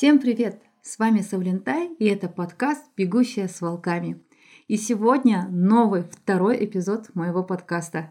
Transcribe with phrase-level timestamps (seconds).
[0.00, 0.62] Всем привет!
[0.80, 4.18] С вами Савлентай и это подкаст «Бегущая с волками».
[4.66, 8.10] И сегодня новый, второй эпизод моего подкаста.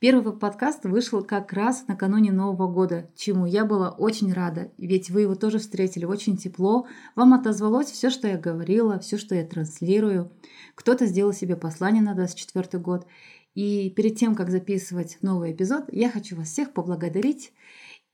[0.00, 5.20] Первый подкаст вышел как раз накануне Нового года, чему я была очень рада, ведь вы
[5.20, 6.88] его тоже встретили очень тепло.
[7.14, 10.32] Вам отозвалось все, что я говорила, все, что я транслирую.
[10.74, 13.06] Кто-то сделал себе послание на 24 год.
[13.54, 17.52] И перед тем, как записывать новый эпизод, я хочу вас всех поблагодарить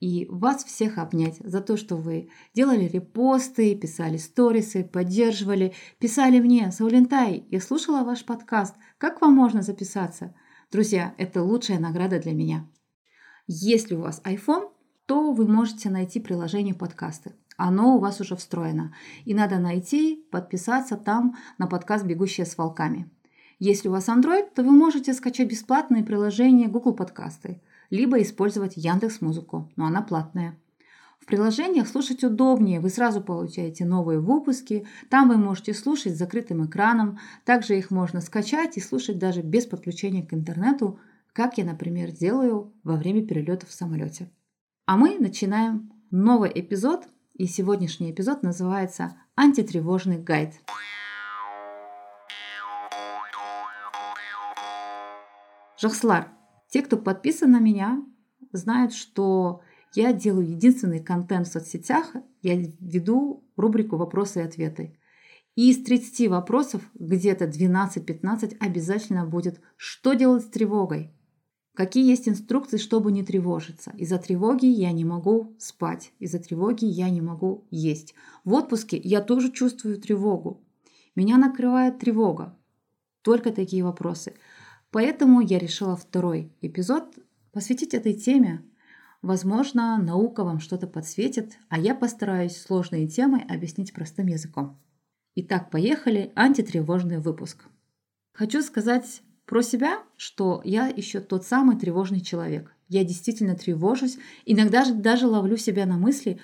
[0.04, 6.70] и вас всех обнять за то, что вы делали репосты, писали сторисы, поддерживали, писали мне,
[6.70, 10.34] Саулентай, я слушала ваш подкаст, как вам можно записаться?
[10.70, 12.68] Друзья, это лучшая награда для меня.
[13.46, 14.68] Если у вас iPhone,
[15.06, 17.32] то вы можете найти приложение подкасты.
[17.56, 18.94] Оно у вас уже встроено.
[19.24, 23.10] И надо найти, подписаться там на подкаст «Бегущая с волками».
[23.58, 27.62] Если у вас Android, то вы можете скачать бесплатное приложение Google Подкасты–
[27.94, 30.58] либо использовать Яндекс Музыку, но она платная.
[31.20, 36.66] В приложениях слушать удобнее, вы сразу получаете новые выпуски, там вы можете слушать с закрытым
[36.66, 40.98] экраном, также их можно скачать и слушать даже без подключения к интернету,
[41.32, 44.28] как я, например, делаю во время перелета в самолете.
[44.86, 50.52] А мы начинаем новый эпизод, и сегодняшний эпизод называется «Антитревожный гайд».
[55.80, 56.28] Жахслар,
[56.74, 58.04] те, кто подписан на меня,
[58.50, 59.60] знают, что
[59.94, 62.12] я делаю единственный контент в соцсетях.
[62.42, 64.98] Я веду рубрику «Вопросы и ответы».
[65.54, 71.12] И из 30 вопросов где-то 12-15 обязательно будет «Что делать с тревогой?»
[71.74, 73.92] Какие есть инструкции, чтобы не тревожиться?
[73.96, 78.16] Из-за тревоги я не могу спать, из-за тревоги я не могу есть.
[78.42, 80.60] В отпуске я тоже чувствую тревогу.
[81.14, 82.58] Меня накрывает тревога.
[83.22, 84.34] Только такие вопросы.
[84.94, 87.18] Поэтому я решила второй эпизод
[87.50, 88.62] посвятить этой теме.
[89.22, 94.78] Возможно, наука вам что-то подсветит, а я постараюсь сложные темы объяснить простым языком.
[95.34, 96.30] Итак, поехали.
[96.36, 97.64] Антитревожный выпуск.
[98.34, 102.72] Хочу сказать про себя, что я еще тот самый тревожный человек.
[102.86, 106.38] Я действительно тревожусь, иногда же даже ловлю себя на мысли,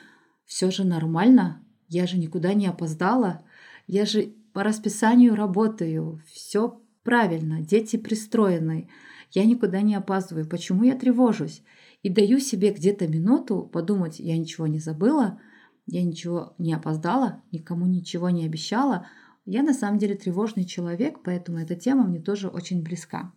[0.44, 3.44] все же нормально, я же никуда не опоздала,
[3.86, 8.88] я же по расписанию работаю, все Правильно, дети пристроены.
[9.30, 10.48] Я никуда не опаздываю.
[10.48, 11.62] Почему я тревожусь?
[12.02, 15.40] И даю себе где-то минуту подумать, я ничего не забыла,
[15.86, 19.06] я ничего не опоздала, никому ничего не обещала.
[19.44, 23.32] Я на самом деле тревожный человек, поэтому эта тема мне тоже очень близка.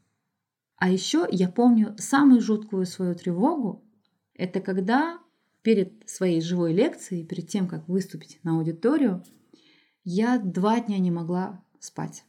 [0.78, 3.86] А еще я помню самую жуткую свою тревогу.
[4.34, 5.20] Это когда
[5.62, 9.24] перед своей живой лекцией, перед тем, как выступить на аудиторию,
[10.04, 12.26] я два дня не могла спать.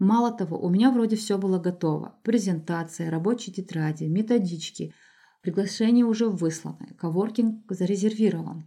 [0.00, 2.14] Мало того, у меня вроде все было готово.
[2.22, 4.94] Презентация, рабочие тетради, методички.
[5.42, 8.64] Приглашение уже выслано, коворкинг зарезервирован.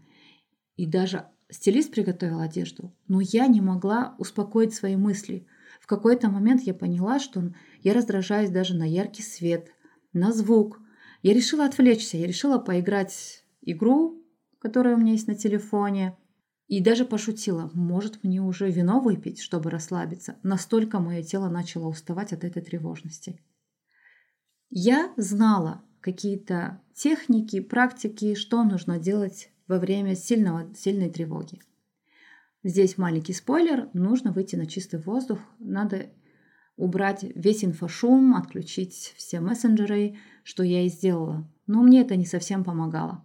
[0.75, 2.95] И даже стилист приготовил одежду.
[3.07, 5.47] Но я не могла успокоить свои мысли.
[5.81, 7.51] В какой-то момент я поняла, что
[7.81, 9.71] я раздражаюсь даже на яркий свет,
[10.13, 10.79] на звук.
[11.23, 14.23] Я решила отвлечься, я решила поиграть игру,
[14.59, 16.15] которая у меня есть на телефоне–
[16.73, 20.37] и даже пошутила, может мне уже вино выпить, чтобы расслабиться.
[20.41, 23.39] Настолько мое тело начало уставать от этой тревожности.
[24.71, 31.61] Я знала какие-то техники, практики, что нужно делать во время сильного, сильной тревоги.
[32.63, 36.07] Здесь маленький спойлер, нужно выйти на чистый воздух, надо
[36.75, 41.47] убрать весь инфошум, отключить все мессенджеры, что я и сделала.
[41.67, 43.23] Но мне это не совсем помогало.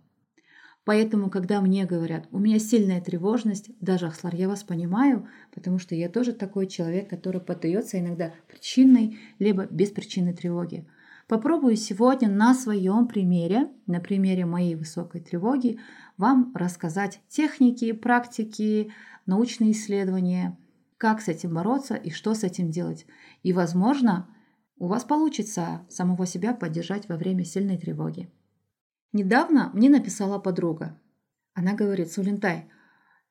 [0.89, 5.95] Поэтому, когда мне говорят, у меня сильная тревожность, даже Ахслар, я вас понимаю, потому что
[5.95, 10.87] я тоже такой человек, который поддается иногда причинной либо беспричинной тревоге.
[11.27, 15.79] Попробую сегодня на своем примере, на примере моей высокой тревоги,
[16.17, 18.91] вам рассказать техники, практики,
[19.27, 20.57] научные исследования,
[20.97, 23.05] как с этим бороться и что с этим делать.
[23.43, 24.27] И, возможно,
[24.79, 28.31] у вас получится самого себя поддержать во время сильной тревоги.
[29.13, 30.99] Недавно мне написала подруга.
[31.55, 32.71] Она говорит, Сулинтай,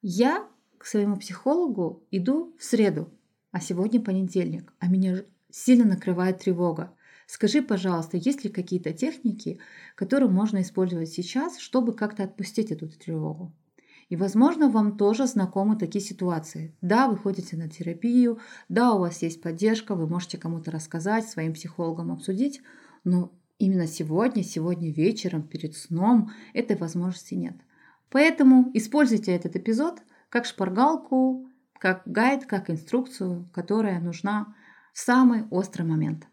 [0.01, 0.47] я
[0.77, 3.09] к своему психологу иду в среду,
[3.51, 6.93] а сегодня понедельник, а меня сильно накрывает тревога.
[7.27, 9.59] Скажи, пожалуйста, есть ли какие-то техники,
[9.95, 13.53] которые можно использовать сейчас, чтобы как-то отпустить эту тревогу?
[14.09, 16.73] И, возможно, вам тоже знакомы такие ситуации.
[16.81, 18.39] Да, вы ходите на терапию,
[18.69, 22.61] да, у вас есть поддержка, вы можете кому-то рассказать, своим психологам обсудить,
[23.03, 27.55] но Именно сегодня, сегодня вечером, перед сном этой возможности нет.
[28.11, 29.99] Поэтому используйте этот эпизод
[30.29, 31.49] как шпаргалку,
[31.79, 34.55] как гайд, как инструкцию, которая нужна
[34.93, 36.27] в самый острый момент.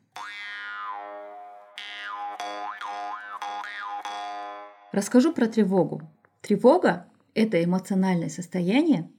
[4.93, 6.03] Расскажу про тревогу.
[6.43, 9.11] Тревога– это эмоциональное состояние,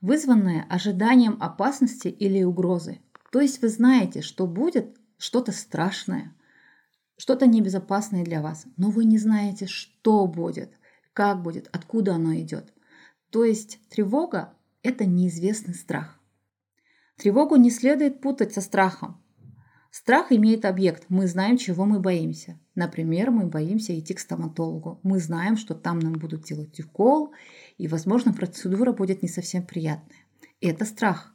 [0.00, 3.00] вызванное ожиданием опасности или угрозы.
[3.30, 6.32] То есть вы знаете, что будет что-то страшное,
[7.16, 10.72] что-то небезопасное для вас, но вы не знаете, что будет,
[11.12, 12.72] как будет, откуда оно идет.
[13.30, 16.20] То есть тревога– это неизвестный страх.
[17.16, 19.20] Тревогу не следует путать со страхом.
[19.90, 21.04] Страх имеет объект.
[21.08, 22.58] Мы знаем, чего мы боимся.
[22.74, 24.98] Например, мы боимся идти к стоматологу.
[25.04, 27.32] Мы знаем, что там нам будут делать укол,
[27.78, 30.18] и, возможно, процедура будет не совсем приятная.
[30.60, 31.32] Это страх.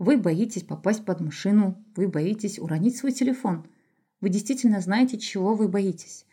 [0.00, 3.68] Вы боитесь попасть под машину, вы боитесь уронить свой телефон.
[4.24, 6.24] Вы действительно знаете, чего вы боитесь.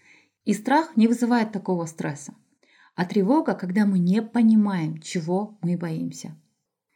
[0.46, 2.34] И страх не вызывает такого стресса.
[2.96, 6.34] А тревога, когда мы не понимаем, чего мы боимся.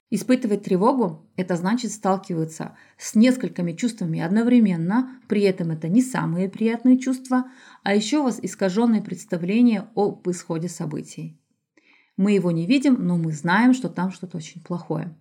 [0.10, 6.98] Испытывать тревогу– это значит сталкиваться с несколькими чувствами одновременно, при этом это не самые приятные
[6.98, 7.52] чувства,
[7.84, 11.38] а еще у вас искаженное представление об исходе событий.
[12.16, 15.14] Мы его не видим, но мы знаем, что там что-то очень плохое.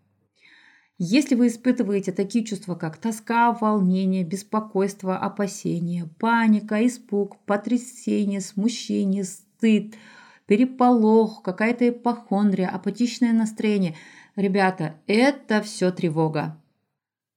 [0.99, 9.94] Если вы испытываете такие чувства, как тоска, волнение, беспокойство, опасение, паника, испуг, потрясение, смущение, стыд,
[10.46, 13.94] переполох, какая-то ипохондрия, апатичное настроение–
[14.37, 16.61] Ребята, это все тревога.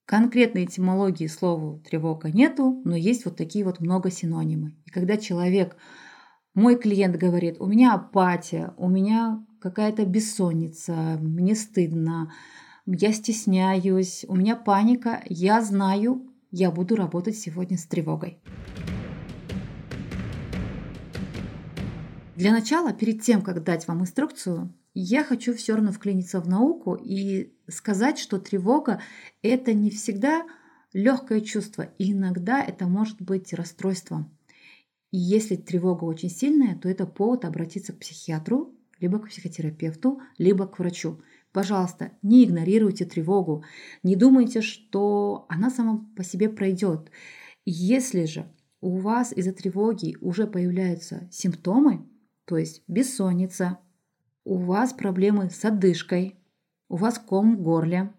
[0.05, 4.75] Конкретной этимологии слову тревога нету, но есть вот такие вот много синонимы.
[4.85, 5.75] И когда человек,
[6.55, 12.33] мой клиент говорит, у меня апатия, у меня какая-то бессонница, мне стыдно,
[12.87, 18.39] я стесняюсь, у меня паника, я знаю, я буду работать сегодня с тревогой.
[22.37, 26.95] Для начала, перед тем, как дать вам инструкцию, я хочу все равно вклиниться в науку
[26.95, 29.01] и сказать, что тревога–
[29.41, 30.45] это не всегда
[30.93, 34.31] легкое чувство, и иногда это может быть расстройством.
[35.11, 40.67] И если тревога очень сильная, то это повод обратиться к психиатру, либо к психотерапевту, либо
[40.67, 41.21] к врачу.
[41.57, 43.63] Пожалуйста, не игнорируйте тревогу,
[44.03, 47.09] не думайте, что она сама по себе пройдет.
[47.65, 48.45] Если же
[48.79, 52.07] у вас из-за тревоги уже появляются симптомы,
[52.45, 53.79] то есть бессонница,
[54.43, 56.35] у вас проблемы с одышкой,
[56.89, 58.13] у вас ком в горле,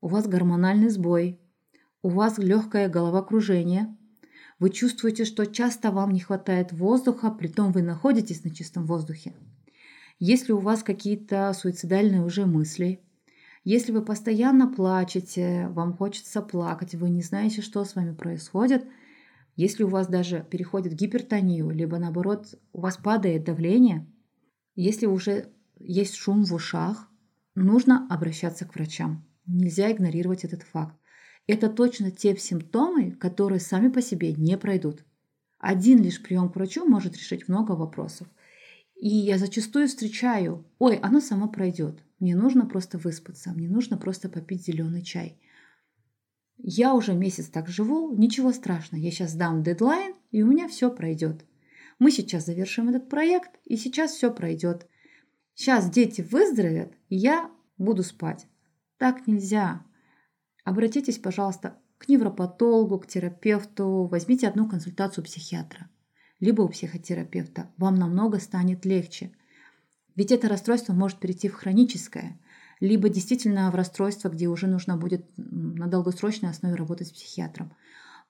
[0.00, 1.40] у вас гормональный сбой,
[2.02, 3.96] у вас легкое головокружение,
[4.58, 9.32] вы чувствуете, что часто вам не хватает воздуха, при том вы находитесь на чистом воздухе.
[10.20, 13.00] Если у вас какие-то суицидальные уже мысли,
[13.64, 18.84] если вы постоянно плачете, вам хочется плакать, вы не знаете, что с вами происходит,
[19.56, 24.06] если у вас даже переходит гипертонию, либо наоборот у вас падает давление,
[24.74, 27.08] если уже есть шум в ушах,
[27.54, 29.26] нужно обращаться к врачам.
[29.46, 30.96] Нельзя игнорировать этот факт.
[31.46, 35.02] Это точно те симптомы, которые сами по себе не пройдут.
[35.58, 38.28] Один лишь прием к врачу может решить много вопросов.
[39.00, 42.04] И я зачастую встречаю, ой, оно само пройдет.
[42.18, 45.40] Мне нужно просто выспаться, мне нужно просто попить зеленый чай.
[46.58, 50.90] Я уже месяц так живу, ничего страшного, я сейчас дам дедлайн, и у меня все
[50.90, 51.46] пройдет.
[51.98, 54.86] Мы сейчас завершим этот проект, и сейчас все пройдет.
[55.54, 58.46] Сейчас дети выздоровят, и я буду спать.
[58.98, 59.82] Так нельзя.
[60.62, 65.88] Обратитесь, пожалуйста, к невропатологу, к терапевту, возьмите одну консультацию психиатра,
[66.40, 67.70] либо у психотерапевта.
[67.76, 69.30] Вам намного станет легче.
[70.16, 72.38] Ведь это расстройство может перейти в хроническое,
[72.80, 77.72] либо действительно в расстройство, где уже нужно будет на долгосрочной основе работать с психиатром.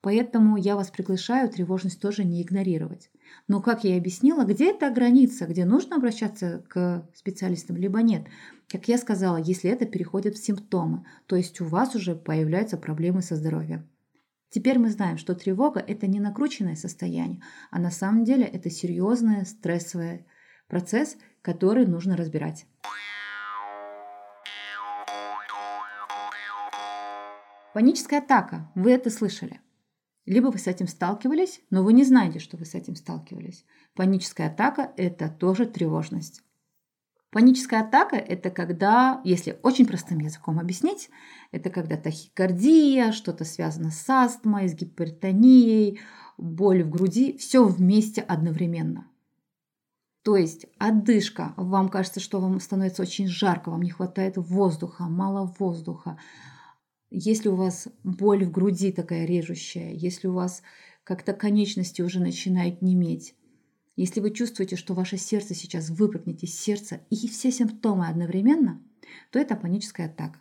[0.02, 3.10] Поэтому я вас приглашаю тревожность тоже не игнорировать.
[3.48, 8.24] Но, как я и объяснила, где эта граница, где нужно обращаться к специалистам, либо нет.
[8.66, 13.20] Как я сказала, если это переходит в симптомы, то есть у вас уже появляются проблемы
[13.20, 13.86] со здоровьем.
[14.50, 17.40] Теперь мы знаем, что тревога– это не накрученное состояние,
[17.70, 20.26] а на самом деле это серьезный стрессовый
[20.66, 22.66] процесс, который нужно разбирать.
[27.72, 28.68] Паническая атака.
[28.74, 29.60] Вы это слышали.
[30.26, 33.64] Либо вы с этим сталкивались, но вы не знаете, что вы с этим сталкивались.
[33.94, 36.42] Паническая атака– это тоже тревожность.
[37.30, 41.10] Паническая атака– это когда, если очень простым языком объяснить,
[41.52, 46.00] это когда тахикардия, что-то связано с астмой, с гипертонией,
[46.38, 49.06] боль в груди, все вместе одновременно.
[50.22, 55.54] То есть одышка, вам кажется, что вам становится очень жарко, вам не хватает воздуха, мало
[55.58, 56.18] воздуха,
[57.10, 60.62] если у вас боль в груди такая режущая, если у вас
[61.04, 63.34] как-то конечности уже начинают неметь,
[64.00, 68.82] если вы чувствуете, что ваше сердце сейчас выпрыгнет из сердца и все симптомы одновременно,
[69.30, 70.40] то это паническая атака.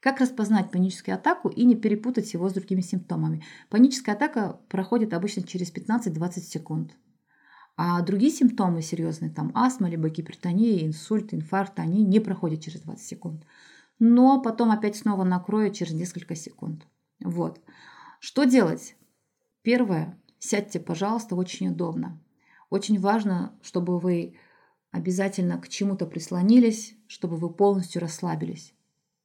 [0.00, 3.44] Как распознать паническую атаку и не перепутать его с другими симптомами?
[3.68, 6.96] Паническая атака проходит обычно через 15-20 секунд.
[7.76, 13.06] А другие симптомы серьезные, там астма, либо гипертония, инсульт, инфаркт, они не проходят через 20
[13.06, 13.44] секунд.
[13.98, 16.86] Но потом опять снова накроют через несколько секунд.
[17.22, 17.60] Вот.
[18.20, 18.96] Что делать?
[19.60, 20.18] Первое.
[20.44, 22.20] Сядьте, пожалуйста, очень удобно.
[22.68, 24.34] Очень важно, чтобы вы
[24.90, 28.74] обязательно к чему-то прислонились, чтобы вы полностью расслабились.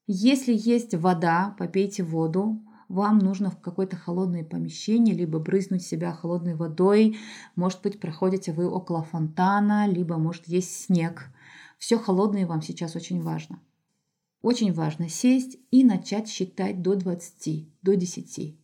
[0.06, 2.62] Если есть вода, попейте воду.
[2.88, 7.18] Вам нужно в какое-то холодное помещение, либо брызнуть себя холодной водой.
[7.56, 11.32] Может быть, проходите вы около фонтана, либо, может, есть снег.
[11.80, 13.60] Все холодное вам сейчас очень важно.
[14.44, 18.56] Очень важно сесть и начать считать до 20, до 10.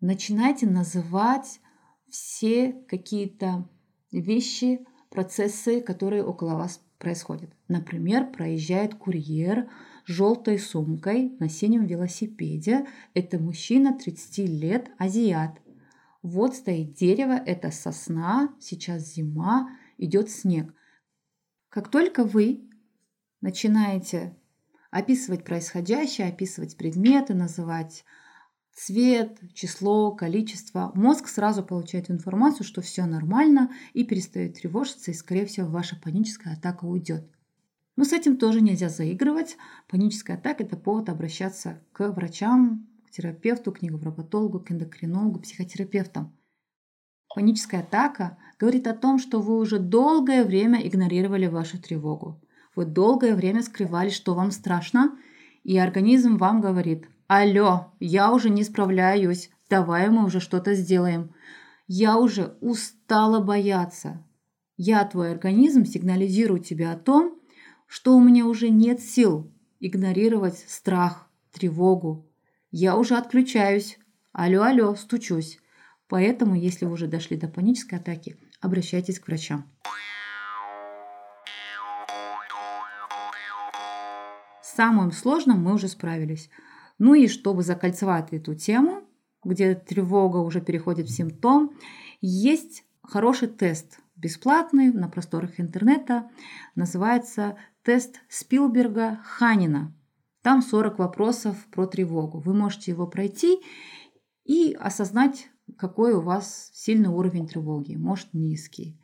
[0.00, 1.60] Начинайте называть
[2.08, 3.68] все какие-то
[4.10, 7.50] вещи, процессы, которые около вас происходят.
[7.68, 9.68] Например, проезжает курьер
[10.06, 12.86] с желтой сумкой на синем велосипеде.
[13.12, 15.60] Это мужчина 30 лет, азиат.
[16.22, 20.74] Вот стоит дерево, это сосна, сейчас зима, идет снег.
[21.68, 22.68] Как только вы
[23.40, 24.36] начинаете
[24.90, 28.04] описывать происходящее, описывать предметы, называть
[28.74, 35.46] цвет, число, количество, мозг сразу получает информацию, что все нормально и перестает тревожиться, и, скорее
[35.46, 37.28] всего, ваша паническая атака уйдет.
[37.96, 39.56] Но с этим тоже нельзя заигрывать.
[39.88, 46.34] Паническая атака– это повод обращаться к врачам, к терапевту, к невропатологу, к эндокринологу, психотерапевтам.
[47.34, 52.40] Паническая атака говорит о том, что вы уже долгое время игнорировали вашу тревогу.
[52.74, 55.18] Вы долгое время скрывали, что вам страшно,
[55.62, 61.32] и организм вам говорит– Алло, я уже не справляюсь, давай мы уже что-то сделаем.
[61.86, 64.26] Я уже устала бояться.
[64.76, 67.38] Я, твой организм, сигнализирую тебе о том,
[67.86, 72.28] что у меня уже нет сил игнорировать страх, тревогу.
[72.72, 74.00] Я уже отключаюсь.
[74.32, 75.60] Алло, алло, стучусь.
[76.08, 79.70] Поэтому, если вы уже дошли до панической атаки, обращайтесь к врачам.
[84.64, 86.50] Самым сложным мы уже справились.
[87.00, 89.02] Ну и чтобы закольцевать эту тему,
[89.42, 91.72] где тревога уже переходит в симптом,
[92.20, 96.30] есть хороший тест, бесплатный на просторах интернета,
[96.74, 99.94] называется тест Спилберга Ханина.
[100.42, 102.38] Там 40 вопросов про тревогу.
[102.38, 103.60] Вы можете его пройти
[104.44, 109.00] и осознать, какой у вас сильный уровень тревоги, может низкий.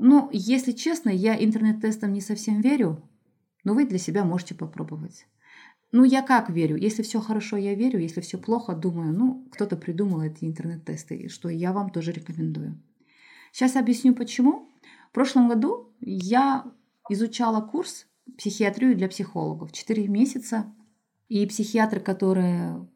[0.00, 3.08] Ну, если честно, я интернет-тестам не совсем верю,
[3.62, 5.28] но вы для себя можете попробовать.
[5.92, 6.76] Ну, я как верю?
[6.76, 8.00] Если все хорошо, я верю.
[8.00, 12.82] Если все плохо, думаю, ну, кто-то придумал эти интернет-тесты, что я вам тоже рекомендую.
[13.52, 14.70] Сейчас объясню, почему.
[15.10, 16.64] В прошлом году я
[17.10, 18.06] изучала курс
[18.38, 19.72] психиатрию для психологов.
[19.72, 20.74] Четыре месяца.
[21.28, 22.88] И психиатр, который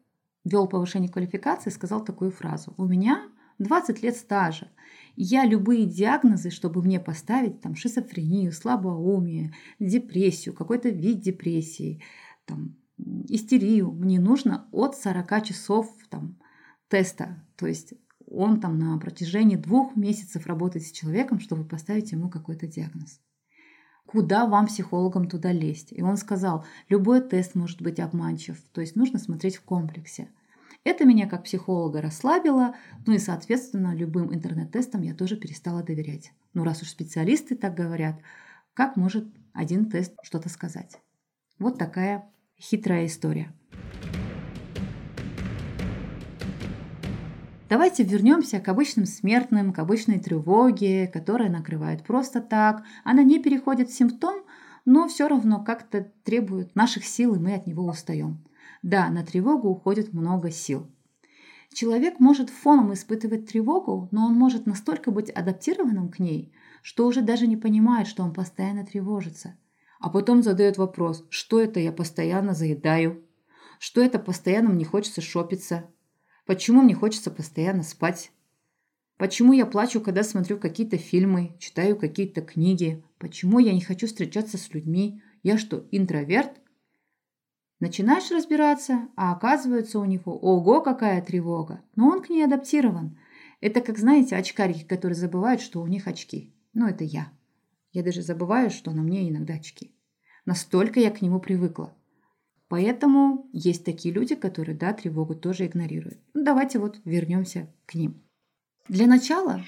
[0.43, 2.73] вел повышение квалификации, сказал такую фразу.
[2.77, 4.71] У меня 20 лет стажа.
[5.15, 12.01] Я любые диагнозы, чтобы мне поставить там шизофрению, слабоумие, депрессию, какой-то вид депрессии,
[12.45, 16.37] там, истерию, мне нужно от 40 часов там,
[16.89, 17.43] теста.
[17.55, 17.93] То есть
[18.29, 23.21] он там на протяжении двух месяцев работает с человеком, чтобы поставить ему какой-то диагноз.
[24.05, 25.91] Куда вам, психологам, туда лезть?
[25.91, 30.29] И он сказал, любой тест может быть обманчив, то есть нужно смотреть в комплексе.
[30.85, 32.75] Это меня как психолога расслабило,
[33.05, 36.31] ну и, соответственно, любым интернет-тестам я тоже перестала доверять.
[36.53, 38.15] Ну, раз уж специалисты так говорят,
[38.73, 41.01] как может один тест что-то сказать?
[41.59, 43.53] Вот такая хитрая история.
[47.69, 52.83] Давайте вернемся к обычным смертным, к обычной тревоге, которая накрывает просто так.
[53.03, 54.43] Она не переходит в симптом,
[54.85, 58.45] но все равно как-то требует наших сил, и мы от него устаем.
[58.83, 60.87] Да, на тревогу уходит много сил.
[61.73, 67.21] Человек может фоном испытывать тревогу, но он может настолько быть адаптированным к ней, что уже
[67.21, 69.55] даже не понимает, что он постоянно тревожится–
[69.99, 73.23] а потом задает вопрос, что это я постоянно заедаю,
[73.79, 75.89] что это постоянно мне хочется шопиться,
[76.45, 78.31] почему мне хочется постоянно спать,
[79.17, 84.57] почему я плачу, когда смотрю какие-то фильмы, читаю какие-то книги, почему я не хочу встречаться
[84.57, 86.51] с людьми, я что, интроверт?
[87.79, 93.19] Начинаешь разбираться, а оказывается у него ого, какая тревога, но он к ней адаптирован.
[93.61, 96.55] Это как, знаете, очкарики, которые забывают, что у них очки.
[96.73, 97.31] Ну, это я.
[97.97, 99.91] Я даже забываю, что на мне иногда очки.
[100.45, 101.97] Настолько я к нему привыкла.
[102.67, 106.19] Поэтому есть такие люди, которые, да, тревогу тоже игнорируют.
[106.35, 108.21] Ну, давайте вот вернемся к ним.
[108.87, 109.65] Для начала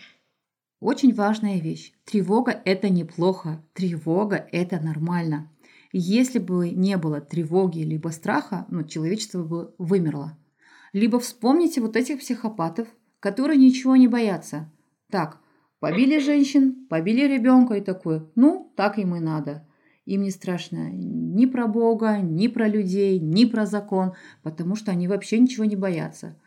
[0.79, 1.91] очень важная вещь.
[2.05, 3.65] Тревога– это неплохо.
[3.73, 5.51] Тревога– это нормально.
[5.91, 10.37] Если бы не было тревоги либо страха, ну, человечество бы вымерло.
[10.93, 14.71] Либо вспомните вот этих психопатов, которые ничего не боятся.
[15.09, 15.41] Так,
[15.79, 18.25] Побили женщин, побили ребенка и такое.
[18.35, 19.65] Ну, так им и надо.
[20.05, 25.07] Им не страшно ни про Бога, ни про людей, ни про закон, потому что они
[25.07, 26.37] вообще ничего не боятся.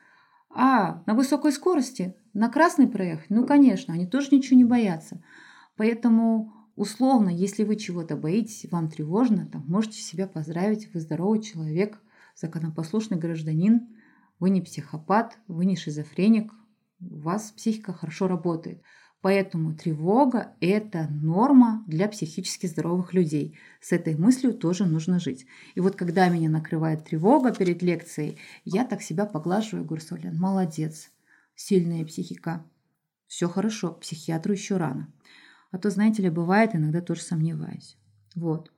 [0.51, 5.23] А на высокой скорости, на красный проехать, ну, конечно, они тоже ничего не боятся.
[5.77, 11.99] Поэтому условно, если вы чего-то боитесь, вам тревожно, там, можете себя поздравить, вы здоровый человек,
[12.35, 13.89] законопослушный гражданин,
[14.41, 16.53] вы не психопат, вы не шизофреник,
[17.01, 18.83] у вас психика хорошо работает.
[19.23, 23.57] Поэтому тревога– это норма для психически здоровых людей.
[23.81, 25.47] С этой мыслью тоже нужно жить.
[25.77, 31.13] И вот когда меня накрывает тревога перед лекцией, я так себя поглаживаю, говорю, Солян, молодец,
[31.55, 32.67] сильная психика.
[33.29, 35.13] Все хорошо, психиатру еще рано.
[35.71, 37.97] А то, знаете ли, бывает, иногда тоже сомневаюсь.
[38.35, 38.73] Вот.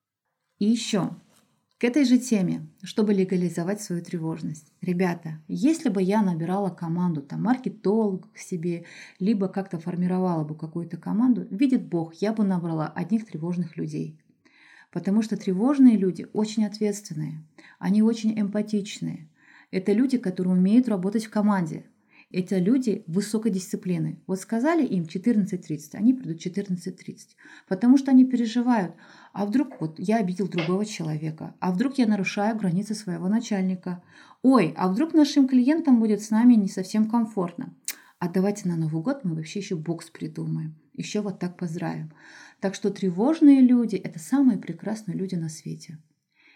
[0.58, 1.16] И еще,
[1.78, 4.72] к этой же теме, чтобы легализовать свою тревожность.
[4.80, 8.84] Ребята, если бы я набирала команду, там, маркетолог к себе,
[9.18, 14.16] либо как-то формировала бы какую-то команду, видит Бог, я бы набрала одних тревожных людей.
[14.92, 17.44] Потому что тревожные люди очень ответственные,
[17.80, 19.28] они очень эмпатичные.
[19.72, 21.84] Это люди, которые умеют работать в команде,
[22.34, 24.20] это люди высокой дисциплины.
[24.26, 27.16] Вот сказали им 14.30, они придут 14.30,
[27.68, 28.94] потому что они переживают.
[29.32, 31.54] А вдруг вот я обидел другого человека?
[31.60, 34.02] А вдруг я нарушаю границы своего начальника?
[34.42, 37.74] Ой, а вдруг нашим клиентам будет с нами не совсем комфортно?
[38.18, 40.74] А давайте на Новый год мы вообще еще бокс придумаем.
[40.92, 42.12] Еще вот так поздравим.
[42.60, 45.98] Так что тревожные люди– это самые прекрасные люди на свете.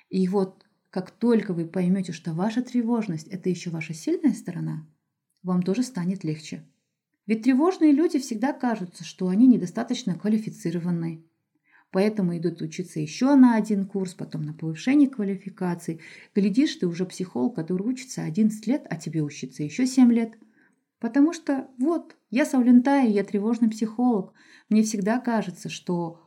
[0.08, 4.86] И вот как только вы поймете, что ваша тревожность– это еще ваша сильная сторона–
[5.42, 6.64] вам тоже станет легче.
[7.26, 11.24] Ведь тревожные люди всегда кажутся, что они недостаточно квалифицированы.
[11.90, 16.00] Поэтому идут учиться еще на один курс, потом на повышение квалификации.
[16.34, 20.38] Глядишь, ты уже психолог, который учится 11 лет, а тебе учиться еще 7 лет.
[21.00, 24.32] Потому что вот, я Савлентая, я тревожный психолог.
[24.70, 26.22] Мне всегда кажется, что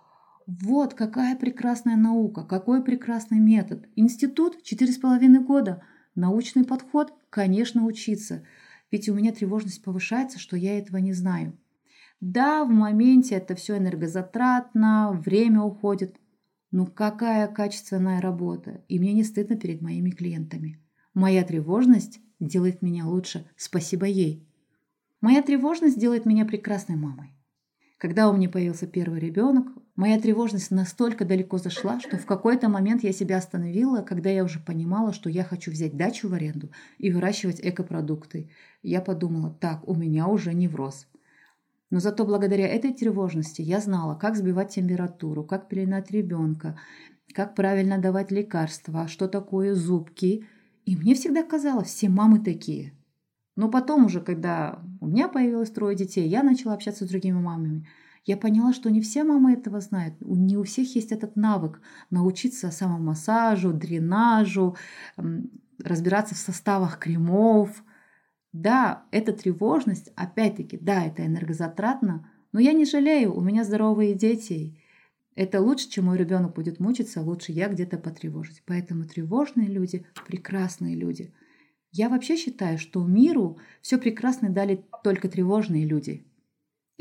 [0.46, 3.88] вот какая прекрасная наука, какой прекрасный метод.
[3.96, 8.46] Институт 4,5 года, научный подход, конечно, учиться–
[8.92, 11.58] ведь у меня тревожность повышается, что я этого не знаю.
[12.20, 16.18] Да, в моменте это все энергозатратно, время уходит.
[16.70, 18.84] Но какая качественная работа.
[18.88, 20.80] И мне не стыдно перед моими клиентами.
[21.14, 23.50] Моя тревожность делает меня лучше.
[23.58, 24.48] Спасибо ей.
[25.20, 27.34] Моя тревожность делает меня прекрасной мамой.
[27.98, 33.04] Когда у меня появился первый ребенок, моя тревожность настолько далеко зашла, что в какой-то момент
[33.04, 37.12] я себя остановила, когда я уже понимала, что я хочу взять дачу в аренду и
[37.12, 38.50] выращивать экопродукты.
[38.82, 41.08] Я подумала, так, у меня уже невроз.
[41.90, 46.80] Но зато благодаря этой тревожности я знала, как сбивать температуру, как пеленать ребенка,
[47.34, 50.46] как правильно давать лекарства, что такое зубки.
[50.86, 52.94] И мне всегда казалось, все мамы такие–
[53.56, 57.88] но потом уже, когда у меня появилось трое детей, я начала общаться с другими мамами.
[58.24, 60.16] Я поняла, что не все мамы этого знают.
[60.22, 64.76] Не у всех есть этот навык научиться самомассажу, дренажу,
[65.80, 67.84] разбираться в составах кремов.
[68.54, 74.78] Да, это тревожность, опять-таки, да, это энергозатратно, но я не жалею, у меня здоровые дети.
[75.36, 78.62] Это лучше, чем мой ребенок будет мучиться, лучше я где-то потревожить.
[78.66, 81.34] Поэтому тревожные люди– прекрасные люди–
[81.94, 86.26] я вообще считаю, что миру все прекрасно дали только тревожные люди.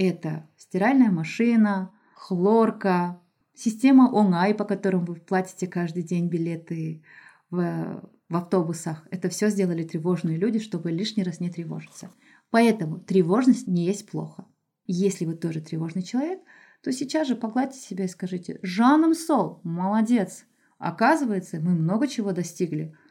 [0.03, 3.21] Это стиральная машина, хлорка,
[3.55, 7.03] система ОНАЙ, по которым вы платите каждый день билеты
[7.51, 9.07] в, в автобусах.
[9.11, 12.11] Это все сделали тревожные люди, чтобы лишний раз не тревожиться.
[12.49, 14.47] Поэтому тревожность не есть плохо.
[14.87, 16.41] Если вы тоже тревожный человек,
[16.83, 20.47] то сейчас же погладьте себя и скажите «Жаном Сол, молодец!»
[20.79, 22.97] Оказывается, мы много чего достигли–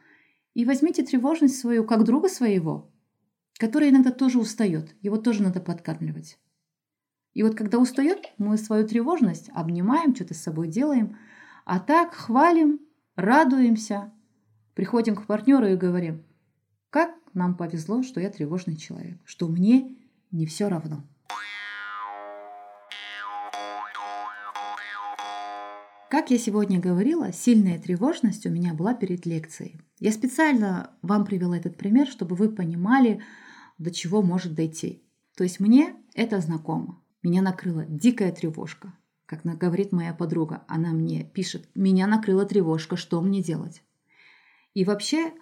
[0.54, 2.90] и возьмите тревожность свою как друга своего,
[3.58, 4.96] который иногда тоже устает.
[5.00, 6.38] Его тоже надо подкармливать.
[7.32, 11.16] И вот когда устает, мы свою тревожность обнимаем, что-то с собой делаем,
[11.64, 12.80] а так хвалим,
[13.16, 14.12] радуемся,
[14.74, 16.24] приходим к партнеру и говорим,
[16.90, 19.96] как нам повезло, что я тревожный человек, что мне
[20.32, 21.04] не все равно.
[26.10, 29.80] Как я сегодня говорила, сильная тревожность у меня была перед лекцией.
[30.00, 33.22] Я специально вам привела этот пример, чтобы вы понимали,
[33.78, 35.04] до чего может дойти.
[35.36, 36.99] То есть мне это знакомо.
[37.22, 38.94] Меня накрыла дикая тревожка.
[39.26, 43.82] Как говорит моя подруга, она мне пишет, меня накрыла тревожка, что мне делать?
[44.74, 45.32] И вообще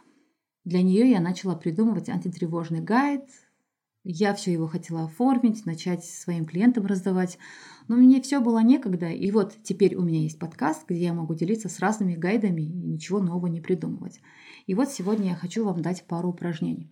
[0.65, 3.25] для нее я начала придумывать антитревожный гайд,
[4.11, 7.39] я все его хотела оформить, начать своим клиентам раздавать,
[7.89, 9.09] но мне все было некогда.
[9.09, 12.87] И вот теперь у меня есть подкаст, где я могу делиться с разными гайдами и
[12.87, 14.21] ничего нового не придумывать.
[14.67, 16.91] И вот сегодня я хочу вам дать пару упражнений.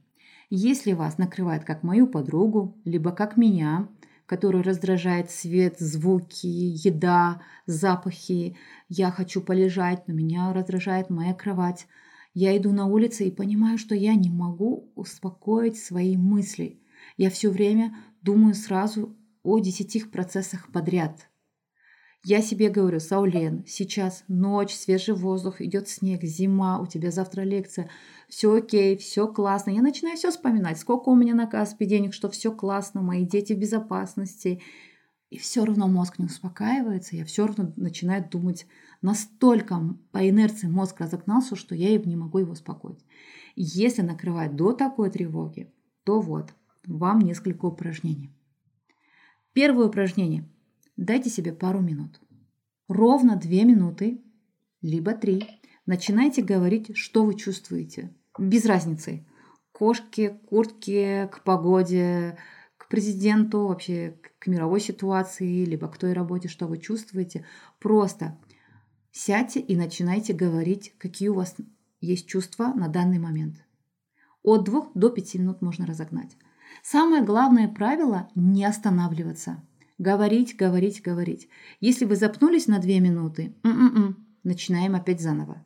[0.51, 3.89] Если вас накрывает как мою подругу, либо как меня,
[4.27, 8.57] который раздражает свет, звуки, еда, запахи.
[8.89, 11.87] Я хочу полежать, но меня раздражает моя кровать.
[12.35, 16.81] Я иду на улицу и понимаю, что я не могу успокоить свои мысли.
[17.17, 21.29] Я все время думаю сразу о десяти процессах подряд.
[22.29, 27.89] Я себе говорю, Саулен, сейчас ночь, свежий воздух, идет снег, зима, у тебя завтра лекция,
[28.29, 29.71] все окей, все классно.
[29.71, 33.53] Я начинаю все вспоминать, сколько у меня на Каспе денег, что все классно, мои дети
[33.53, 34.61] в безопасности.
[35.31, 38.67] И все равно мозг не успокаивается, я все равно начинаю думать.
[39.03, 43.07] Настолько по инерции мозг разогнался, что я не могу его успокоить.
[43.55, 46.55] Если накрывать до такой тревоги, то вот,
[46.89, 48.33] вам несколько упражнений.
[49.53, 50.51] Первое упражнение–
[50.97, 52.19] Дайте себе пару минут.
[52.89, 54.25] Ровно две минуты,
[54.81, 55.47] либо три.
[55.85, 58.15] Начинайте говорить, что вы чувствуете.
[58.39, 59.27] Без разницы.
[59.73, 62.39] Кошке, куртке, к погоде,
[62.79, 67.45] к президенту, вообще к мировой ситуации, либо к той работе, что вы чувствуете.
[67.79, 68.39] Просто
[69.13, 71.57] сядьте и начинайте говорить, какие у вас
[72.01, 73.57] есть чувства на данный момент.
[74.43, 76.39] От двух до пяти минут можно разогнать.
[76.83, 79.63] Самое главное правило– не останавливаться–
[79.99, 81.49] Говорить, говорить, говорить.
[81.81, 85.65] Если вы запнулись на две минуты, м-м-м, начинаем опять заново.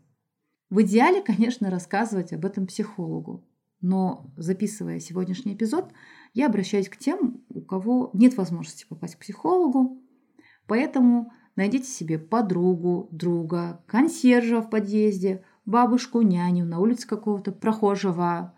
[0.68, 3.44] В идеале, конечно, рассказывать об этом психологу.
[3.80, 5.92] Но записывая сегодняшний эпизод,
[6.32, 10.00] я обращаюсь к тем, у кого нет возможности попасть к психологу.
[10.66, 18.54] Поэтому найдите себе подругу, друга, консьержа в подъезде, бабушку, няню на улице какого-то прохожего,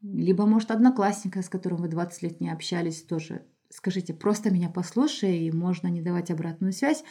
[0.00, 5.38] либо, может, одноклассника, с которым вы 20 лет не общались, тоже скажите, просто меня послушай,
[5.38, 7.04] и можно не давать обратную связь,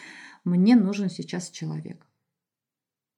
[0.43, 2.05] мне нужен сейчас человек.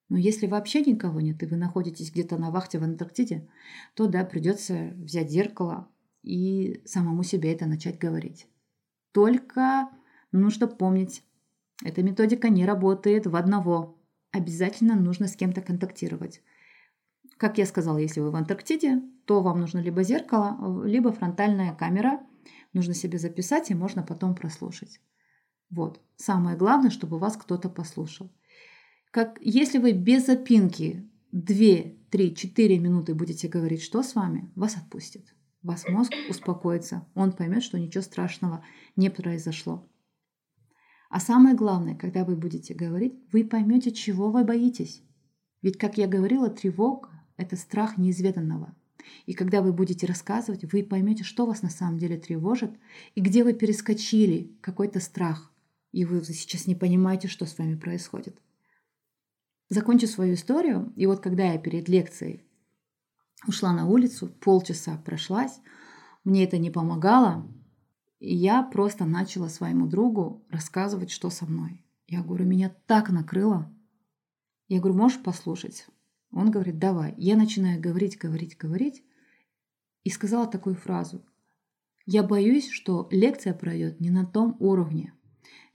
[0.10, 3.48] Но если вообще никого нет, и вы находитесь где-то на вахте в Антарктиде,
[3.94, 5.88] то да, придется взять зеркало
[6.24, 8.48] и самому себе это начать говорить.
[9.12, 9.90] Только
[10.32, 11.24] нужно помнить,
[11.84, 13.98] эта методика не работает в одного.
[14.32, 16.42] Обязательно нужно с кем-то контактировать.
[17.38, 22.20] Как я сказала, если вы в Антарктиде, то вам нужно либо зеркало, либо фронтальная камера–
[22.74, 25.00] нужно себе записать и можно потом прослушать.
[25.70, 26.02] Вот.
[26.16, 28.32] Самое главное, чтобы вас кто-то послушал.
[29.12, 31.56] Как если вы без запинки 2,
[32.10, 35.34] 3, 4 минуты будете говорить, что с вами, вас отпустит.
[35.62, 37.08] Вас мозг успокоится.
[37.16, 38.64] Он поймет, что ничего страшного
[38.96, 39.90] не произошло.
[41.10, 45.04] А самое главное, когда вы будете говорить, вы поймете, чего вы боитесь.
[45.62, 48.76] Ведь, как я говорила, тревога– это страх неизведанного.
[49.26, 52.72] И когда вы будете рассказывать, вы поймете, что вас на самом деле тревожит
[53.16, 55.52] и где вы перескочили какой-то страх,
[55.92, 58.40] и вы сейчас не понимаете, что с вами происходит.
[59.70, 62.44] Закончу свою историю, и вот когда я перед лекцией
[63.48, 65.60] ушла на улицу, полчаса прошлась,
[66.24, 67.48] мне это не помогало,
[68.20, 71.86] и я просто начала своему другу рассказывать, что со мной.
[72.08, 73.72] Я говорю, меня так накрыло.
[74.68, 75.88] Я говорю, можешь послушать?
[76.32, 77.14] Он говорит, давай.
[77.18, 79.04] Я начинаю говорить, говорить, говорить.
[80.04, 81.26] И сказала такую фразу.
[82.06, 85.14] Я боюсь, что лекция пройдет не на том уровне.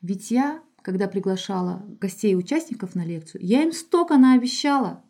[0.01, 5.05] Ведь я, когда приглашала гостей и участников на лекцию, я им столько наобещала,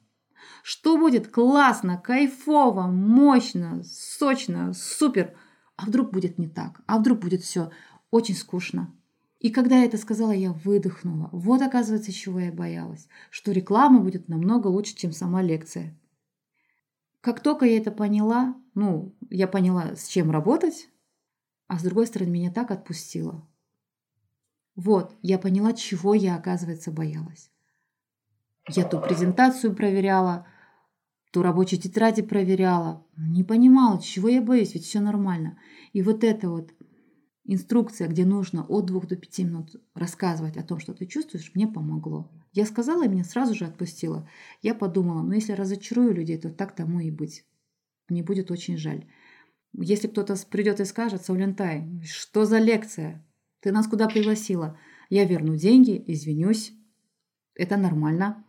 [0.63, 5.35] что будет классно, кайфово, мощно, сочно, супер.
[5.77, 6.81] А вдруг будет не так?
[6.87, 7.71] А вдруг будет все
[8.11, 8.95] очень скучно?
[9.45, 11.29] И когда я это сказала, я выдохнула.
[11.31, 13.09] Вот оказывается, чего я боялась.
[13.29, 15.95] Что реклама будет намного лучше, чем сама лекция.
[17.21, 20.89] Как только я это поняла, ну, я поняла, с чем работать,
[21.67, 23.47] а с другой стороны, меня так отпустило.
[24.77, 27.51] Вот, я поняла, чего я, оказывается, боялась.
[28.67, 30.47] Я ту презентацию проверяла,
[31.33, 33.07] ту рабочую тетради проверяла.
[33.19, 35.59] Не понимала, чего я боюсь, ведь все нормально.
[35.93, 36.71] И вот это вот
[37.45, 41.69] инструкция, где нужно от двух до пяти минут рассказывать о том, что ты чувствуешь, мне
[41.69, 42.31] помогло.
[42.53, 44.29] Я сказала, и меня сразу же отпустила.
[44.63, 47.45] Я подумала, ну если разочарую людей, то так тому и быть.
[48.09, 49.07] Мне будет очень жаль.
[49.73, 53.27] Если кто-то придет и скажет, Саулентай, что за лекция?
[53.61, 54.79] Ты нас куда пригласила?
[55.11, 56.73] Я верну деньги, извинюсь.
[57.55, 58.45] Это нормально.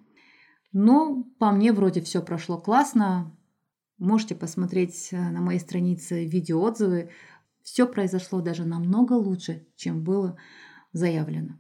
[0.72, 3.36] Но по мне вроде все прошло классно.
[3.98, 7.12] Можете посмотреть э, на моей странице видеоотзывы
[7.66, 10.38] все произошло даже намного лучше, чем было
[10.94, 11.58] заявлено.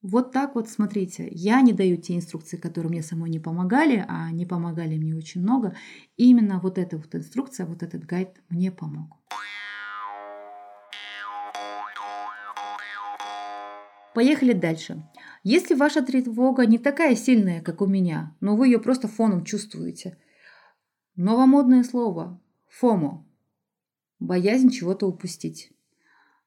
[0.00, 4.30] Вот так вот, смотрите, я не даю те инструкции, которые мне самой не помогали, а
[4.30, 5.74] не помогали мне очень много.
[6.16, 9.18] И именно вот эта вот инструкция, вот этот гайд мне помог.
[14.14, 15.02] Поехали дальше.
[15.42, 20.16] Если ваша тревога не такая сильная, как у меня, но вы ее просто фоном чувствуете,
[21.16, 23.26] новомодное слово– ФОМО
[24.24, 25.70] боязнь чего-то упустить.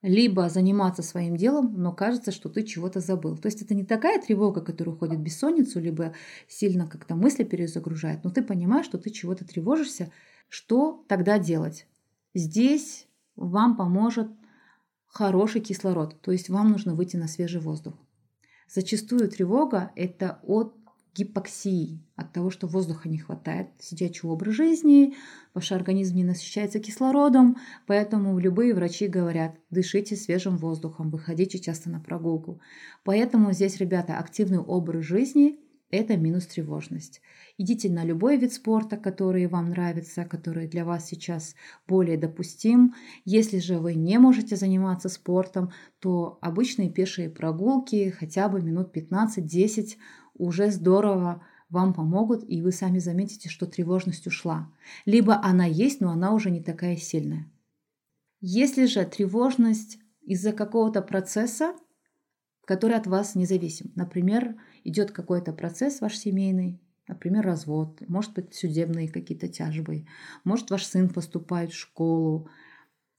[0.01, 3.37] либо заниматься своим делом, но кажется, что ты чего-то забыл.
[3.37, 6.13] То есть это не такая тревога, которая уходит в бессонницу, либо
[6.47, 10.11] сильно как-то мысли перезагружает, но ты понимаешь, что ты чего-то тревожишься.
[10.49, 11.87] Что тогда делать?
[12.33, 14.29] Здесь вам поможет
[15.07, 17.95] хороший кислород, то есть вам нужно выйти на свежий воздух.
[18.69, 20.75] Зачастую тревога– это от
[21.15, 25.15] гипоксии, от того, что воздуха не хватает, сидячий образ жизни,
[25.53, 31.99] ваш организм не насыщается кислородом, поэтому любые врачи говорят, дышите свежим воздухом, выходите часто на
[31.99, 32.59] прогулку.
[33.03, 37.21] Поэтому здесь, ребята, активный образ жизни– это минус тревожность.
[37.57, 41.55] Идите на любой вид спорта, который вам нравится, который для вас сейчас
[41.87, 42.93] более допустим.
[43.23, 49.95] Если же вы не можете заниматься спортом, то обычные пешие прогулки, хотя бы минут 15-10,
[50.37, 54.71] уже здорово вам помогут, и вы сами заметите, что тревожность ушла.
[55.05, 57.51] Либо она есть, но она уже не такая сильная.
[58.39, 61.75] Если же тревожность из-за какого-то процесса,
[62.65, 69.09] который от вас независим, например, идет какой-то процесс ваш семейный, например, развод, может быть, судебные
[69.09, 70.05] какие-то тяжбы,
[70.43, 72.49] может, ваш сын поступает в школу,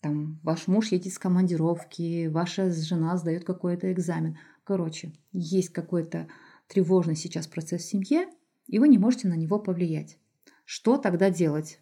[0.00, 4.38] там, ваш муж едет с командировки, ваша жена сдает какой-то экзамен.
[4.64, 6.28] Короче, есть какой-то
[6.68, 8.28] тревожный сейчас процесс в семье,
[8.66, 10.18] и вы не можете на него повлиять.
[10.64, 11.81] Что тогда делать?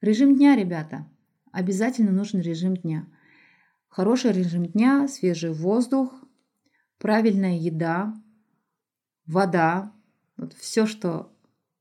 [0.00, 1.08] Режим дня, ребята.
[1.50, 3.08] Обязательно нужен режим дня.
[3.88, 6.12] Хороший режим дня, свежий воздух,
[6.98, 8.14] правильная еда,
[9.26, 9.92] вода.
[10.36, 11.32] Вот все, что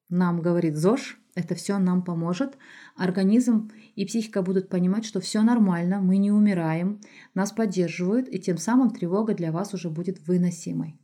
[0.10, 2.58] нам говорит ЗОЖ, это все нам поможет.
[2.96, 7.02] Организм и психика будут понимать, что все нормально, мы не умираем,
[7.34, 11.00] нас поддерживают, и тем самым тревога для вас уже будет выносимой.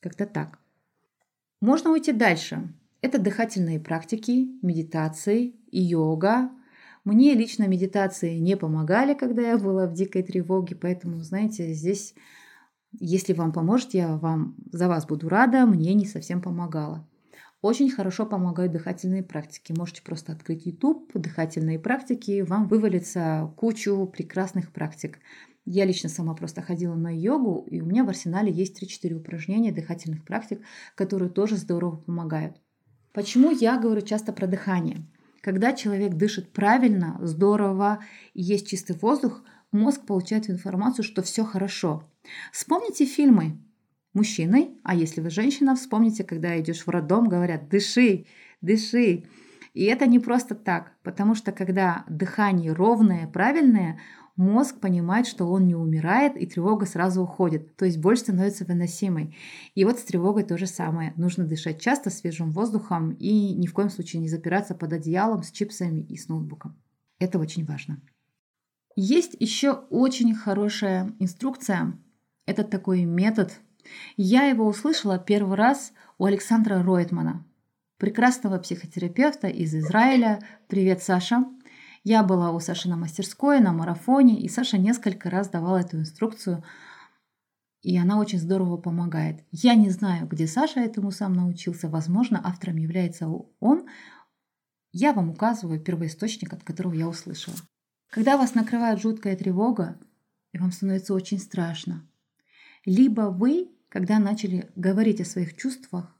[0.00, 0.58] Как-то так.
[1.60, 2.72] Можно уйти дальше.
[3.00, 6.50] Это дыхательные практики, медитации, йога.
[7.04, 12.14] Мне лично медитации не помогали, когда я была в дикой тревоге, поэтому, знаете, здесь,
[12.98, 17.08] если вам поможет, я вам за вас буду рада, мне не совсем помогало.
[17.60, 19.74] Очень хорошо помогают дыхательные практики.
[19.76, 25.18] Можете просто открыть YouTube, дыхательные практики, вам вывалится кучу прекрасных практик.
[25.70, 29.70] Я лично сама просто ходила на йогу, и у меня в арсенале есть 3-4 упражнения
[29.70, 30.62] дыхательных практик,
[30.94, 32.56] которые тоже здорово помогают.
[33.12, 35.06] Почему я говорю часто про дыхание?
[35.42, 38.02] Когда человек дышит правильно, здорово,
[38.32, 42.02] и есть чистый воздух, мозг получает информацию, что все хорошо.
[42.50, 43.58] Вспомните фильмы
[44.14, 48.24] мужчиной, а если вы женщина, вспомните, когда идешь в роддом, говорят «дыши,
[48.62, 49.24] дыши».
[49.74, 54.00] И это не просто так, потому что когда дыхание ровное, правильное,
[54.38, 57.76] мозг понимает, что он не умирает, и тревога сразу уходит.
[57.76, 59.36] То есть боль становится выносимой.
[59.74, 61.12] И вот с тревогой то же самое.
[61.16, 65.50] Нужно дышать часто свежим воздухом и ни в коем случае не запираться под одеялом с
[65.50, 66.80] чипсами и с ноутбуком.
[67.18, 68.00] Это очень важно.
[68.94, 71.98] Есть еще очень хорошая инструкция.
[72.46, 73.60] Это такой метод.
[74.16, 77.44] Я его услышала первый раз у Александра Ройтмана,
[77.96, 80.40] прекрасного психотерапевта из Израиля.
[80.68, 81.44] Привет, Саша.
[82.04, 86.64] Я была у Саши на мастерской, на марафоне, и Саша несколько раз давала эту инструкцию,
[87.82, 89.44] и она очень здорово помогает.
[89.50, 91.88] Я не знаю, где Саша этому сам научился.
[91.88, 93.28] Возможно, автором является
[93.60, 93.86] он.
[94.92, 97.56] Я вам указываю первоисточник, от которого я услышала.
[98.10, 99.98] Когда вас накрывает жуткая тревога,
[100.52, 102.08] и вам становится очень страшно,
[102.84, 106.16] либо вы, когда начали говорить о своих чувствах,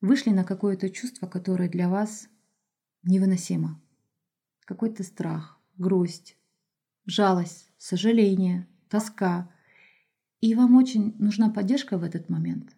[0.00, 2.28] вышли на какое-то чувство, которое для вас
[3.02, 3.81] невыносимо
[4.64, 6.36] какой-то страх, грусть,
[7.06, 9.50] жалость, сожаление, тоска,
[10.40, 12.76] и вам очень нужна поддержка в этот момент,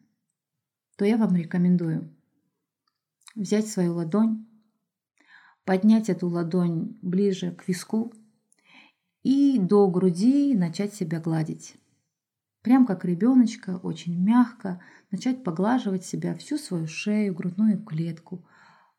[0.96, 2.14] то я вам рекомендую
[3.34, 4.46] взять свою ладонь,
[5.64, 8.12] поднять эту ладонь ближе к виску
[9.22, 11.76] и до груди начать себя гладить.
[12.62, 18.46] Прям как ребеночка, очень мягко начать поглаживать себя всю свою шею, грудную клетку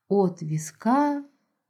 [0.08, 1.24] от виска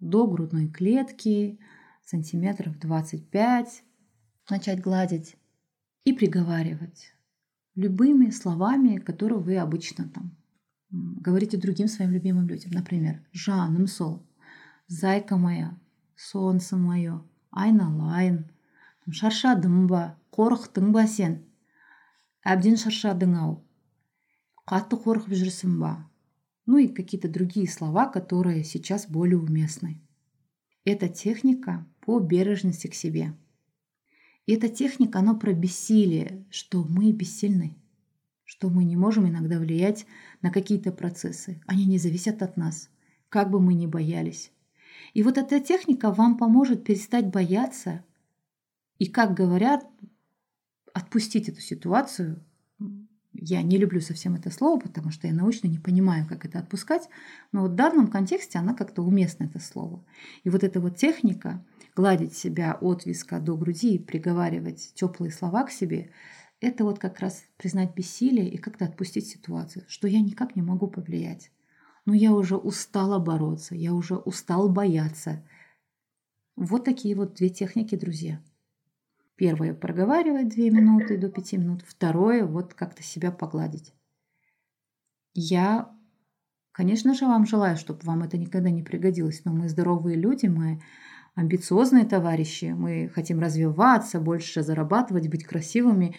[0.09, 1.59] до грудной клетки,
[2.03, 3.83] сантиметров 25,
[4.49, 5.35] начать гладить
[6.03, 7.13] и приговаривать
[7.75, 10.37] любыми словами, которые вы обычно там
[10.91, 12.71] говорите другим своим любимым людям.
[12.71, 14.25] Например, Жаным сол,
[14.87, 15.77] зайка моя,
[16.15, 18.45] солнце мое, айналайын,
[19.11, 21.43] шаршадым ба, қорықтың ба сен?
[22.45, 23.53] Әбден шаршадың ау.
[24.69, 25.75] Қатты қорқып жүрсің?
[26.65, 30.01] Ну и какие-то другие слова, которые сейчас более уместны.
[30.83, 33.33] Это техника по бережности к себе.
[34.45, 37.75] И эта техника, она про бессилие, что мы бессильны,
[38.43, 40.05] что мы не можем иногда влиять
[40.41, 41.61] на какие-то процессы.
[41.65, 42.89] Они не зависят от нас,
[43.29, 44.51] как бы мы ни боялись.
[45.13, 48.03] И вот эта техника вам поможет перестать бояться
[48.97, 49.85] И как говорят,
[50.93, 52.43] отпустить эту ситуацию.
[53.41, 57.09] Я не люблю совсем это слово, потому что я научно не понимаю, как это отпускать,
[57.51, 60.03] но вот в данном контексте она как-то уместна, это слово.
[60.43, 61.63] И вот эта вот техника
[61.95, 66.11] гладить себя от виска до груди и приговаривать теплые слова к себе,
[66.61, 70.87] это вот как раз признать бессилие и как-то отпустить ситуацию, что я никак не могу
[70.87, 71.51] повлиять.
[72.05, 75.43] Но я уже устала бороться, я уже устал бояться.
[76.55, 78.41] Вот такие вот две техники, друзья.
[79.35, 81.81] Первое– проговаривать две минуты до пяти минут.
[81.85, 83.93] Второе– вот как-то себя погладить.
[85.33, 85.91] Я,
[86.71, 90.81] конечно же, вам желаю, чтобы вам это никогда не пригодилось, но мы здоровые люди, мы
[91.35, 96.15] амбициозные товарищи, мы хотим развиваться, больше зарабатывать, быть красивыми.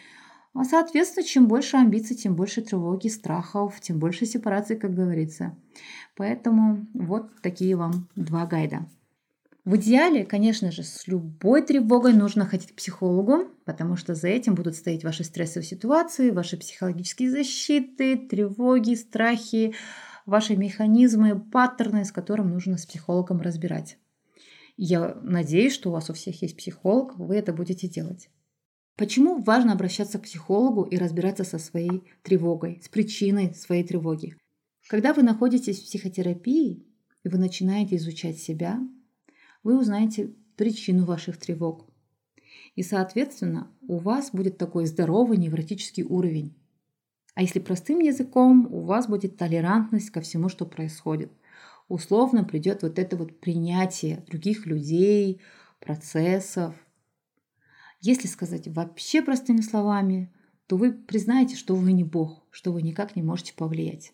[0.53, 5.57] А соответственно, чем больше амбиций, тем больше тревоги, страхов, тем больше сепарации, как говорится.
[6.17, 8.87] Поэтому вот такие вам два гайда.
[9.67, 14.55] В идеале, конечно же, с любой тревогой нужно ходить к психологу, потому что за этим
[14.55, 19.75] будут стоять ваши стрессовые ситуации, ваши психологические защиты, тревоги, страхи,
[20.25, 23.99] ваши механизмы, паттерны, с которым нужно с психологом разбирать.
[24.77, 28.31] Я надеюсь, что у вас у всех есть психолог, вы это будете делать.
[28.97, 34.37] Почему важно обращаться к психологу и разбираться со своей тревогой, с причиной своей тревоги?
[34.87, 36.87] Когда вы находитесь в психотерапии,
[37.25, 38.79] и вы начинаете изучать себя,
[39.67, 41.89] вы узнаете причину ваших тревог.
[42.77, 46.55] И, соответственно, у вас будет такой здоровый невротический уровень.
[47.35, 51.33] А если простым языком, у вас будет толерантность ко всему, что происходит.
[51.89, 55.41] Условно придет вот это вот принятие других людей,
[55.81, 56.73] процессов.
[58.01, 60.33] Если сказать вообще простыми словами,
[60.69, 64.13] то вы признаете, что вы не Бог, что вы никак не можете повлиять.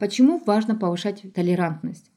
[0.00, 2.10] Почему важно повышать толерантность?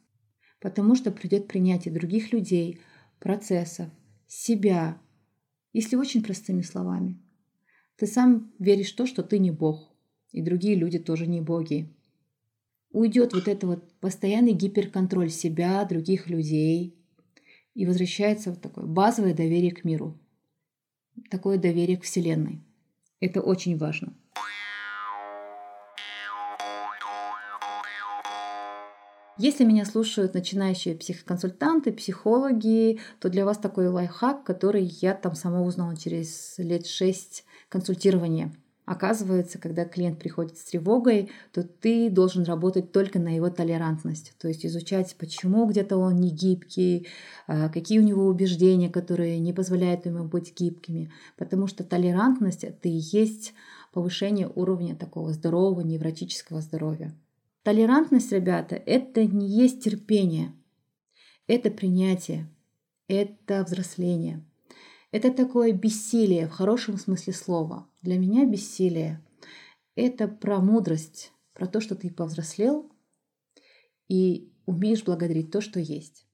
[0.64, 2.80] Потому что придет принятие других людей,
[3.20, 3.90] процессов,
[4.28, 4.98] себя.
[5.74, 7.20] Если очень простыми словами.
[7.98, 9.94] Ты сам веришь в то, что ты не Бог,
[10.32, 11.94] и другие люди тоже не боги.
[12.92, 16.96] Уйдет вот это вот постоянный гиперконтроль себя, других людей,
[17.74, 20.18] и возвращается вот такое базовое доверие к миру,
[21.30, 22.62] такое доверие к Вселенной.
[23.20, 24.16] Это очень важно.
[29.40, 35.62] Если меня слушают начинающие психоконсультанты, психологи, то для вас такой лайфхак, который я там сама
[35.62, 38.54] узнала через лет шесть консультирования.
[38.86, 44.50] Оказывается, когда клиент приходит с тревогой, то ты должен работать только на его толерантность, то
[44.50, 47.08] есть изучать, почему где-то он не гибкий,
[47.48, 52.90] а, какие у него убеждения, которые не позволяют ему быть гибкими, потому что толерантность это
[52.90, 53.54] и есть
[53.94, 57.16] повышение уровня такого здорового невротического здоровья.
[57.64, 60.54] Толерантность, ребята, это не есть терпение,
[61.48, 62.50] это принятие,
[63.08, 64.46] это взросление.
[65.12, 67.88] Это такое бессилие в хорошем смысле слова.
[68.02, 69.24] Для меня бессилие–
[69.96, 72.92] это про мудрость, про то, что ты повзрослел
[74.10, 76.26] и умеешь благодарить то, что есть.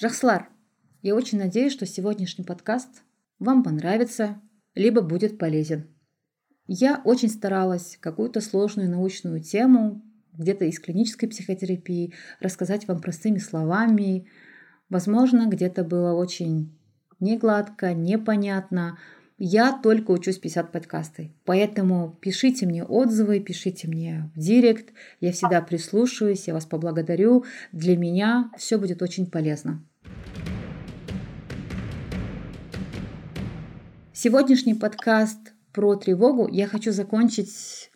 [0.00, 0.48] Жахслар,
[1.02, 3.02] я очень надеюсь, что сегодняшний подкаст
[3.38, 4.40] вам понравится,
[4.74, 5.95] либо будет полезен.
[6.68, 10.02] Я очень старалась какую-то сложную научную тему,
[10.32, 14.26] где-то из клинической психотерапии, рассказать вам простыми словами.
[14.88, 16.76] Возможно, где-то было очень
[17.20, 18.98] негладко, непонятно.
[19.38, 24.92] Я только учусь 50 подкасты, поэтому пишите мне отзывы, пишите мне в директ.
[25.20, 27.44] Я всегда прислушаюсь, я вас поблагодарю.
[27.70, 29.84] Для меня все будет очень полезно.
[34.12, 37.90] Сегодняшний подкаст про тревогу я хочу закончить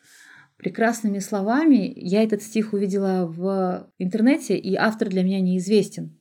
[0.58, 1.90] прекрасными словами.
[1.96, 6.14] Я этот стих увидела в интернете, и автор для меня неизвестен.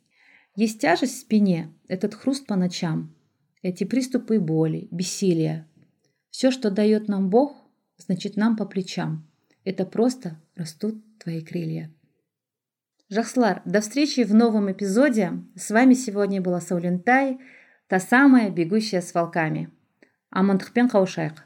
[0.55, 3.13] Есть тяжесть в спине, этот хруст по ночам,
[3.61, 5.67] эти приступы боли, бессилия.
[6.29, 7.57] Все, что дает нам Бог,
[7.97, 9.29] значит нам по плечам.
[9.65, 11.91] Это просто растут твои крылья.
[13.09, 15.33] Жахслар, до встречи в новом эпизоде.
[15.57, 17.37] С вами сегодня была Саулинтай,
[17.87, 19.69] та самая бегущая с волками.
[20.31, 21.37] Амандықпен қауышайық.